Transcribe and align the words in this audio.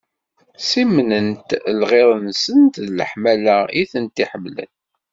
Ssimnent 0.61 1.49
lɣiḍ-nsent 1.79 2.75
d 2.85 2.87
leḥmala 2.97 3.57
i 3.81 3.83
tent-ḥemmlen. 3.91 4.71